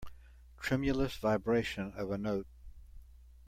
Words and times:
Tremulous 0.59 1.17
vibration 1.17 1.93
of 1.95 2.09
a 2.09 2.17
note. 2.17 2.47